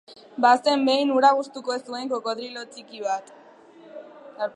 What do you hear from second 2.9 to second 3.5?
bat.